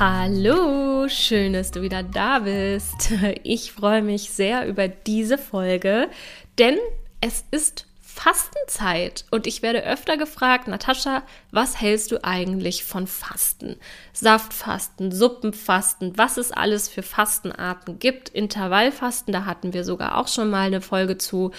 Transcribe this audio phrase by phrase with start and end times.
[0.00, 3.12] Hallo, schön, dass du wieder da bist.
[3.42, 6.08] Ich freue mich sehr über diese Folge,
[6.56, 6.78] denn
[7.20, 13.74] es ist Fastenzeit und ich werde öfter gefragt, Natascha, was hältst du eigentlich von Fasten?
[14.12, 20.48] Saftfasten, Suppenfasten, was es alles für Fastenarten gibt, Intervallfasten, da hatten wir sogar auch schon
[20.48, 21.50] mal eine Folge zu.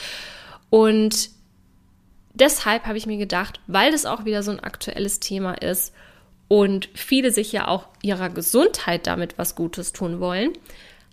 [0.70, 1.30] Und
[2.34, 5.94] deshalb habe ich mir gedacht, weil das auch wieder so ein aktuelles Thema ist,
[6.50, 10.52] und viele sich ja auch ihrer Gesundheit damit was Gutes tun wollen,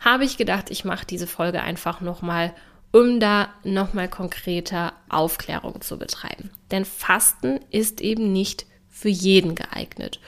[0.01, 2.53] habe ich gedacht, ich mache diese Folge einfach nochmal,
[2.91, 6.50] um da nochmal konkreter Aufklärung zu betreiben.
[6.71, 10.21] Denn Fasten ist eben nicht für jeden geeignet.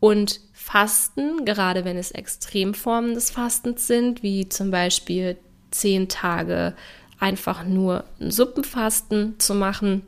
[0.00, 5.36] Und Fasten, gerade wenn es Extremformen des Fastens sind, wie zum Beispiel
[5.70, 6.74] zehn Tage
[7.20, 10.06] einfach nur ein Suppenfasten zu machen,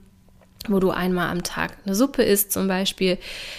[0.69, 3.19] wo du einmal am Tag eine Suppe isst zum Beispiel,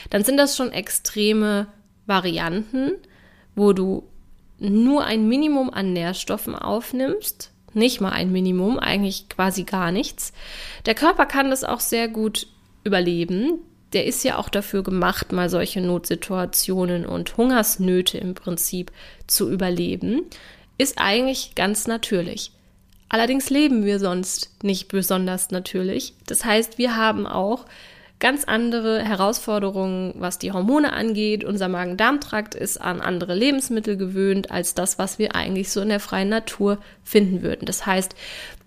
[0.10, 1.68] dann sind das schon extreme
[2.06, 2.94] Varianten,
[3.56, 4.04] wo du
[4.60, 10.34] nur ein Minimum an Nährstoffen aufnimmst, nicht mal ein Minimum, eigentlich quasi gar nichts.
[10.86, 12.48] Der Körper kann das auch sehr gut
[12.84, 13.60] überleben.
[13.94, 18.92] Der ist ja auch dafür gemacht, mal solche Notsituationen und Hungersnöte im Prinzip
[19.28, 20.24] zu überleben.
[20.78, 22.52] Ist eigentlich ganz natürlich.
[23.10, 26.14] Allerdings leben wir sonst nicht besonders natürlich.
[26.26, 27.66] Das heißt, wir haben auch
[28.20, 31.44] ganz andere Herausforderungen, was die Hormone angeht.
[31.44, 36.00] Unser Magen-Darm-Trakt ist an andere Lebensmittel gewöhnt als das, was wir eigentlich so in der
[36.00, 37.66] freien Natur finden würden.
[37.66, 38.16] Das heißt,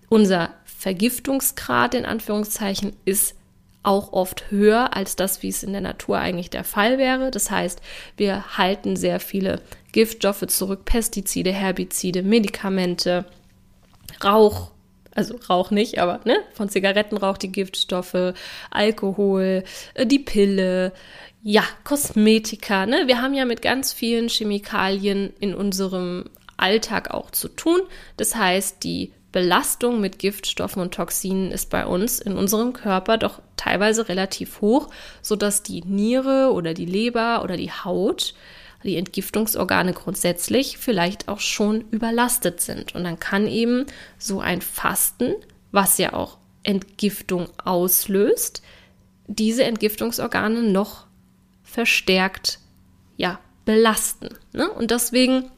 [0.09, 3.35] unser Vergiftungsgrad in Anführungszeichen ist
[3.83, 7.31] auch oft höher als das, wie es in der Natur eigentlich der Fall wäre.
[7.31, 7.81] Das heißt,
[8.15, 13.25] wir halten sehr viele Giftstoffe zurück, Pestizide, Herbizide, Medikamente,
[14.23, 14.71] Rauch,
[15.13, 18.33] also Rauch nicht, aber ne, von Zigarettenrauch die Giftstoffe,
[18.69, 19.63] Alkohol,
[19.93, 20.93] äh, die Pille,
[21.43, 23.03] ja, Kosmetika, ne?
[23.07, 26.25] Wir haben ja mit ganz vielen Chemikalien in unserem
[26.57, 27.81] Alltag auch zu tun.
[28.17, 33.41] Das heißt, die Belastung mit Giftstoffen und Toxinen ist bei uns in unserem Körper doch
[33.57, 34.89] teilweise relativ hoch,
[35.21, 38.33] sodass die Niere oder die Leber oder die Haut
[38.83, 42.95] die Entgiftungsorgane grundsätzlich vielleicht auch schon überlastet sind.
[42.95, 43.85] Und dann kann eben
[44.17, 45.33] so ein Fasten,
[45.71, 48.61] was ja auch Entgiftung auslöst,
[49.27, 51.07] diese Entgiftungsorgane noch
[51.63, 52.59] verstärkt
[53.17, 54.29] ja, belasten.
[54.53, 54.69] Ne?
[54.69, 55.49] Und deswegen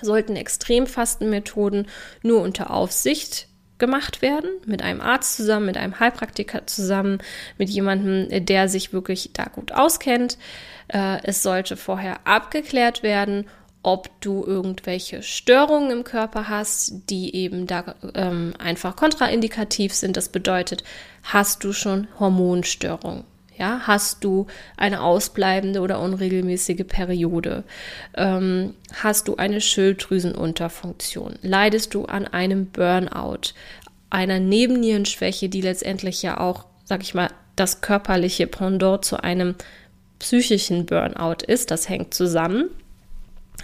[0.00, 1.88] sollten Extremfastenmethoden
[2.22, 3.48] nur unter Aufsicht
[3.82, 7.18] gemacht werden, mit einem Arzt zusammen, mit einem Heilpraktiker zusammen,
[7.58, 10.38] mit jemandem, der sich wirklich da gut auskennt.
[10.86, 13.46] Äh, es sollte vorher abgeklärt werden,
[13.82, 20.16] ob du irgendwelche Störungen im Körper hast, die eben da ähm, einfach kontraindikativ sind.
[20.16, 20.84] Das bedeutet,
[21.24, 23.24] hast du schon Hormonstörungen?
[23.58, 24.46] Ja, hast du
[24.76, 27.64] eine ausbleibende oder unregelmäßige Periode?
[28.16, 31.38] Ähm, hast du eine Schilddrüsenunterfunktion?
[31.42, 33.52] Leidest du an einem Burnout,
[34.10, 39.54] einer Nebennierenschwäche, die letztendlich ja auch, sag ich mal, das körperliche Pendant zu einem
[40.18, 41.70] psychischen Burnout ist?
[41.70, 42.70] Das hängt zusammen.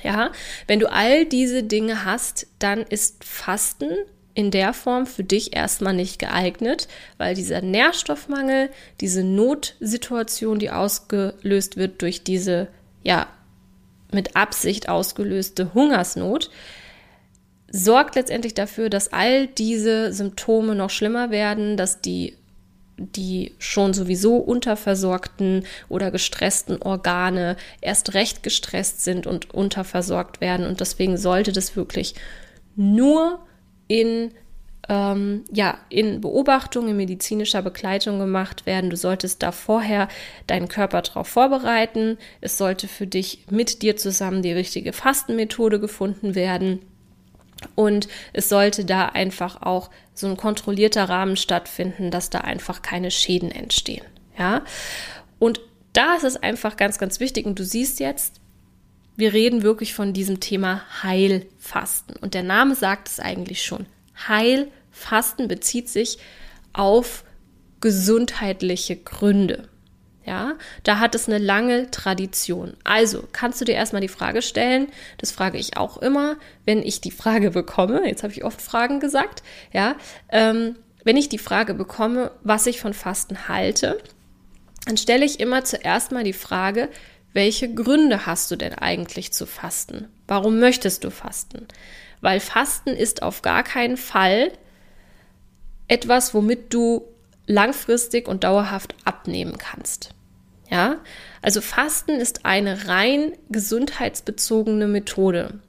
[0.03, 0.33] Ja,
[0.67, 3.91] wenn du all diese Dinge hast, dann ist Fasten
[4.39, 6.87] in der Form für dich erstmal nicht geeignet,
[7.17, 8.71] weil dieser Nährstoffmangel,
[9.01, 12.69] diese Notsituation, die ausgelöst wird durch diese,
[13.03, 13.27] ja,
[14.13, 16.53] mit Absicht ausgelöste Hungersnot,
[17.69, 22.37] sorgt letztendlich dafür, dass all diese Symptome noch schlimmer werden, dass die
[22.97, 30.67] die schon sowieso unterversorgten oder gestressten Organe erst recht gestresst sind und unterversorgt werden.
[30.67, 32.15] Und deswegen sollte das wirklich
[32.75, 33.41] nur
[33.89, 34.33] in
[34.89, 38.91] ähm, ja, in Beobachtung, in medizinischer Begleitung gemacht werden.
[38.91, 40.09] Du solltest da vorher
[40.47, 42.17] deinen Körper darauf vorbereiten.
[42.41, 46.81] Es sollte für dich mit dir zusammen die richtige Fastenmethode gefunden werden.
[47.75, 53.11] Und es sollte da einfach auch so ein kontrollierter Rahmen stattfinden, dass da einfach keine
[53.11, 54.05] Schäden entstehen.
[54.39, 54.63] Ja.
[55.39, 55.61] Und
[55.93, 57.47] da ist es einfach ganz, ganz wichtig.
[57.47, 58.41] Und du siehst jetzt,
[59.19, 62.15] wir reden wirklich von diesem Thema Heilfasten.
[62.17, 63.87] Und der Name sagt es eigentlich schon.
[64.29, 66.19] Heilfasten bezieht sich
[66.73, 67.25] auf
[67.81, 69.69] gesundheitliche Gründe.
[70.25, 70.55] Ja,
[70.85, 72.77] da hat es eine lange Tradition.
[72.85, 74.87] Also kannst du dir erstmal die Frage stellen,
[75.17, 79.01] das frage ich auch immer, wenn ich die Frage bekomme, jetzt habe ich oft Fragen
[79.01, 79.43] gesagt,
[79.73, 79.97] ja,
[80.29, 83.99] ähm, wenn ich die Frage bekomme, was ich von Fasten halte,
[84.85, 86.89] dann stelle ich immer zuerst mal die Frage,
[87.33, 90.09] welche Gründe hast du denn eigentlich zu fasten?
[90.27, 91.67] Warum möchtest du fasten?
[92.21, 94.51] Weil Fasten ist auf gar keinen Fall
[95.87, 97.03] etwas, womit du
[97.47, 100.11] langfristig und dauerhaft abnehmen kannst.
[100.71, 100.97] Ja,
[101.41, 105.61] also Fasten ist eine rein gesundheitsbezogene Methode.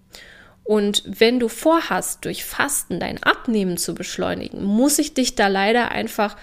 [0.65, 5.89] Und wenn du vorhast, durch Fasten dein Abnehmen zu beschleunigen, muss ich dich da leider
[5.89, 6.35] einfach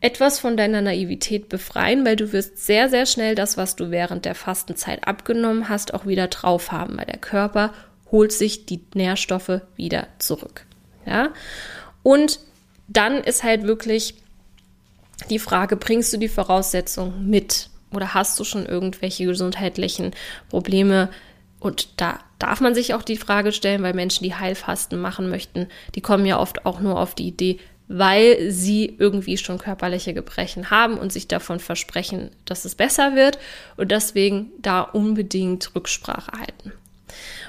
[0.00, 4.24] etwas von deiner Naivität befreien, weil du wirst sehr, sehr schnell das, was du während
[4.24, 7.72] der Fastenzeit abgenommen hast, auch wieder drauf haben, weil der Körper
[8.12, 10.64] holt sich die Nährstoffe wieder zurück.
[11.06, 11.30] Ja?
[12.02, 12.40] Und
[12.88, 14.14] dann ist halt wirklich
[15.30, 17.70] die Frage, bringst du die Voraussetzungen mit?
[17.96, 20.12] oder hast du schon irgendwelche gesundheitlichen
[20.48, 21.08] Probleme?
[21.58, 25.66] Und da darf man sich auch die Frage stellen, weil Menschen, die Heilfasten machen möchten,
[25.94, 30.70] die kommen ja oft auch nur auf die Idee, weil sie irgendwie schon körperliche Gebrechen
[30.70, 33.38] haben und sich davon versprechen, dass es besser wird
[33.76, 36.72] und deswegen da unbedingt Rücksprache halten.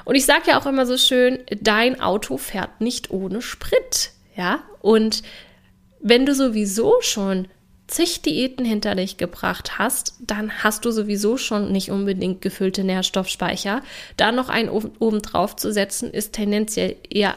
[0.06, 4.60] Und ich sage ja auch immer so schön, dein Auto fährt nicht ohne Sprit, ja?
[4.80, 5.24] Und
[6.00, 7.48] wenn du sowieso schon
[7.88, 13.82] zig Diäten hinter dich gebracht hast, dann hast du sowieso schon nicht unbedingt gefüllte Nährstoffspeicher.
[14.18, 17.36] Da noch einen oben drauf zu setzen, ist tendenziell eher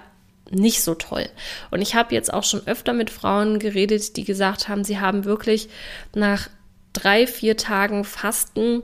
[0.50, 1.29] nicht so toll.
[1.70, 5.25] Und ich habe jetzt auch schon öfter mit Frauen geredet, die gesagt haben, sie haben
[5.25, 5.69] wirklich
[6.14, 6.49] nach
[6.93, 8.82] drei, vier Tagen Fasten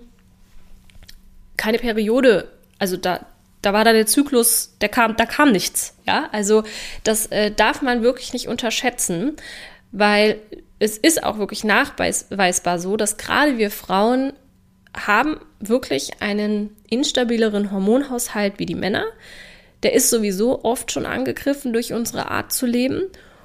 [1.57, 2.49] keine Periode,
[2.79, 3.27] also da,
[3.63, 5.97] da war da der Zyklus, der kam, da kam nichts.
[6.07, 6.63] Ja, also
[7.03, 9.37] das äh, darf man wirklich nicht unterschätzen,
[9.93, 10.39] weil
[10.79, 14.35] es ist auch wirklich nachweisbar so, dass gerade wir Frauen
[14.95, 19.05] haben wirklich einen instabileren Hormonhaushalt wie die Männer.
[19.87, 23.03] Der ist sowieso oft schon angegriffen durch unsere Art zu leben.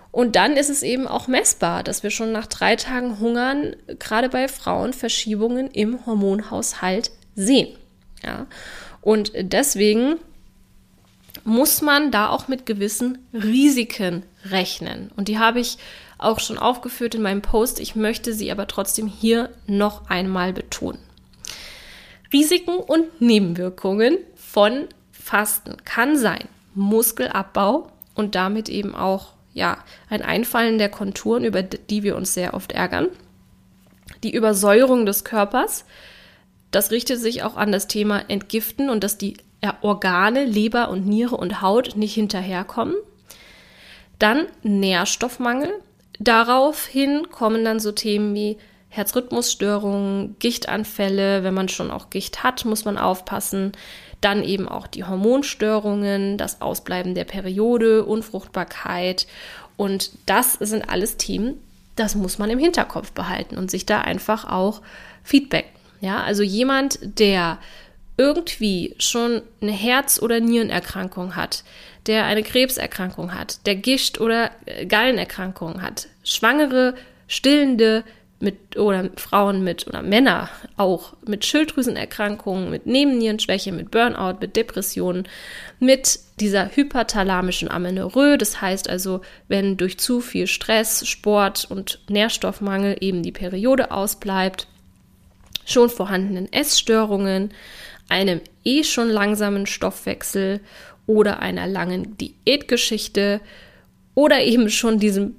[0.10, 4.28] Und dann ist es eben auch messbar, dass wir schon nach drei Tagen Hungern gerade
[4.28, 7.78] bei Frauen Verschiebungen im Hormonhaushalt sehen.
[8.24, 8.48] Ja?
[9.02, 10.16] Und deswegen
[11.44, 15.12] muss man da auch mit gewissen Risiken rechnen.
[15.16, 15.78] Und die habe ich
[16.18, 17.80] auch schon aufgeführt in meinem Post.
[17.80, 20.98] Ich möchte sie aber trotzdem hier noch einmal betonen.
[22.34, 24.88] Risiken und Nebenwirkungen von
[25.32, 29.78] Fasten kann sein Muskelabbau und damit eben auch ja,
[30.10, 33.08] ein Einfallen der Konturen, über die wir uns sehr oft ärgern.
[34.24, 35.86] Die Übersäuerung des Körpers,
[36.70, 39.38] das richtet sich auch an das Thema Entgiften und dass die
[39.82, 42.96] Organe, Leber und Niere und Haut nicht hinterherkommen.
[44.20, 45.72] Dann Nährstoffmangel,
[46.24, 48.58] Daraufhin kommen dann so Themen wie
[48.90, 53.72] Herzrhythmusstörungen, Gichtanfälle, wenn man schon auch Gicht hat, muss man aufpassen.
[54.22, 59.28] Dann eben auch die Hormonstörungen, das Ausbleiben der Periode, Unfruchtbarkeit.
[59.78, 61.56] Und das sind alles Themen,
[61.96, 64.82] das muss man im Hinterkopf behalten und sich da einfach auch
[65.24, 65.70] feedbacken.
[66.02, 67.60] Ja, also jemand, der
[68.18, 71.64] irgendwie schon eine Herz- oder Nierenerkrankung hat,
[72.08, 74.52] der eine Krebserkrankung hat, der Gicht- oder
[74.88, 76.96] Gallenerkrankungen hat, Schwangere,
[77.28, 78.04] Stillende
[78.42, 85.28] mit oder Frauen mit oder Männer auch mit Schilddrüsenerkrankungen, mit Nebennierenschwäche, mit Burnout, mit Depressionen,
[85.80, 92.98] mit dieser hyperthalamischen Amenorrhoe, das heißt also, wenn durch zu viel Stress, Sport und Nährstoffmangel
[93.00, 94.68] eben die Periode ausbleibt,
[95.66, 97.52] schon vorhandenen Essstörungen,
[98.10, 100.60] einem eh schon langsamen Stoffwechsel
[101.06, 103.42] oder einer langen Diätgeschichte
[104.16, 105.36] oder eben schon diesem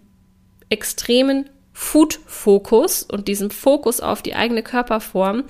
[0.71, 5.45] extremen Food-Fokus und diesem Fokus auf die eigene Körperform,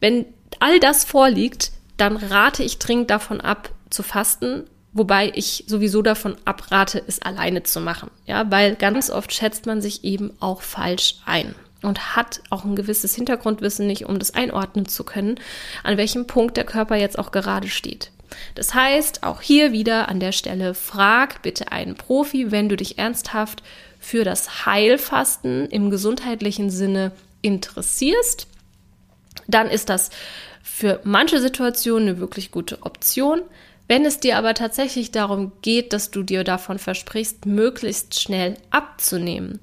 [0.00, 0.26] wenn
[0.58, 6.36] all das vorliegt, dann rate ich dringend davon ab zu fasten, Wobei ich sowieso davon
[6.44, 8.10] abrate, es alleine zu machen.
[8.26, 12.74] Ja, weil ganz oft schätzt man sich eben auch falsch ein und hat auch ein
[12.74, 15.36] gewisses Hintergrundwissen nicht, um das einordnen zu können,
[15.84, 18.10] an welchem Punkt der Körper jetzt auch gerade steht.
[18.54, 22.98] Das heißt, auch hier wieder an der Stelle, frag bitte einen Profi, wenn du dich
[22.98, 23.62] ernsthaft
[24.00, 28.48] für das Heilfasten im gesundheitlichen Sinne interessierst.
[29.46, 30.10] Dann ist das
[30.62, 33.42] für manche Situationen eine wirklich gute Option.
[33.86, 39.60] Wenn es dir aber tatsächlich darum geht, dass du dir davon versprichst, möglichst schnell abzunehmen,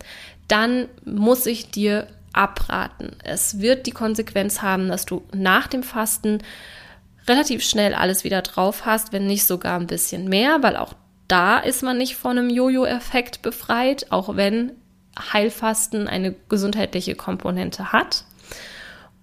[0.47, 3.15] dann muss ich dir abraten.
[3.23, 6.39] Es wird die Konsequenz haben, dass du nach dem Fasten
[7.27, 10.93] relativ schnell alles wieder drauf hast, wenn nicht sogar ein bisschen mehr, weil auch
[11.27, 14.71] da ist man nicht von einem Jojo-Effekt befreit, auch wenn
[15.33, 18.23] Heilfasten eine gesundheitliche Komponente hat.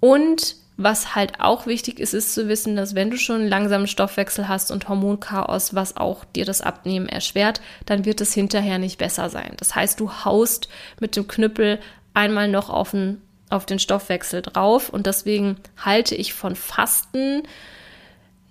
[0.00, 3.86] Und was halt auch wichtig ist, ist zu wissen, dass wenn du schon einen langsamen
[3.86, 8.98] Stoffwechsel hast und Hormonchaos, was auch dir das Abnehmen erschwert, dann wird es hinterher nicht
[8.98, 9.52] besser sein.
[9.56, 10.68] Das heißt, du haust
[10.98, 11.78] mit dem Knüppel
[12.12, 17.44] einmal noch auf den, auf den Stoffwechsel drauf und deswegen halte ich von Fasten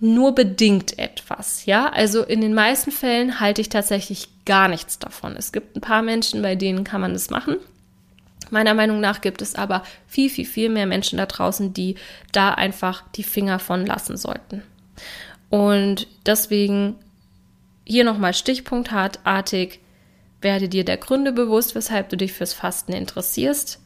[0.04, 1.66] nur bedingt etwas.
[1.66, 5.38] Ja, also in den meisten Fällen halte ich tatsächlich gar nichts davon.
[5.38, 7.56] Es gibt ein paar Menschen, bei denen kann man das machen.
[8.50, 11.96] Meiner Meinung nach gibt es aber viel, viel, viel mehr Menschen da draußen, die
[12.34, 14.62] da einfach die Finger von lassen sollten.
[15.50, 16.96] Und deswegen
[17.86, 19.80] hier nochmal stichpunktartig,
[20.42, 23.80] werde dir der Gründe bewusst, weshalb du dich fürs Fasten interessierst.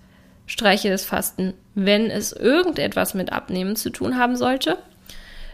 [0.47, 4.79] Streiche das Fasten, wenn es irgendetwas mit Abnehmen zu tun haben sollte.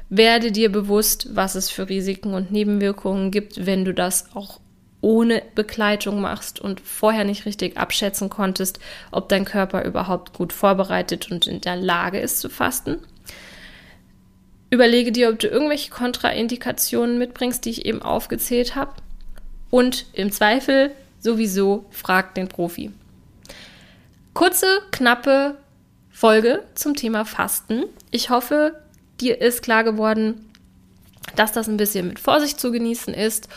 [0.10, 4.60] Werde dir bewusst, was es für Risiken und Nebenwirkungen gibt, wenn du das auch
[5.02, 8.80] ohne Begleitung machst und vorher nicht richtig abschätzen konntest,
[9.12, 13.00] ob dein Körper überhaupt gut vorbereitet und in der Lage ist zu fasten.
[14.70, 18.94] Überlege dir, ob du irgendwelche Kontraindikationen mitbringst, die ich eben aufgezählt habe.
[19.70, 22.92] Und im Zweifel sowieso frag den Profi.
[24.34, 25.58] Kurze, knappe
[26.10, 27.84] Folge zum Thema Fasten.
[28.10, 28.82] Ich hoffe,
[29.24, 30.50] dir ist klar geworden,
[31.36, 33.48] dass das ein bisschen mit Vorsicht zu genießen ist.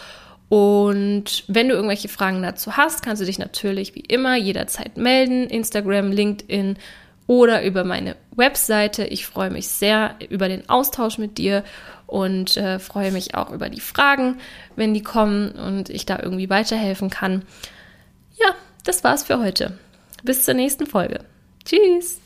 [0.49, 5.49] Und wenn du irgendwelche Fragen dazu hast, kannst du dich natürlich wie immer jederzeit melden.
[5.49, 6.79] Instagram, LinkedIn
[7.27, 9.05] oder über meine Webseite.
[9.05, 11.65] Ich freue mich sehr über den Austausch mit dir
[12.07, 14.39] und äh, freue mich auch über die Fragen,
[14.77, 17.43] wenn die kommen und ich da irgendwie weiterhelfen kann.
[18.37, 18.55] Ja,
[18.85, 19.77] das war's für heute.
[20.23, 21.25] Bis zur nächsten Folge.
[21.65, 22.26] Tschüss!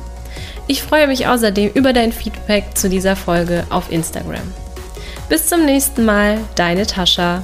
[0.71, 4.53] Ich freue mich außerdem über dein Feedback zu dieser Folge auf Instagram.
[5.27, 7.43] Bis zum nächsten Mal, deine Tascha.